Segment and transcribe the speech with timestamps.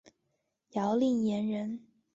[0.71, 1.85] 姚令言人。